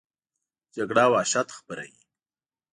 جګړه 0.75 1.05
وحشت 1.13 1.47
خپروي 1.57 1.95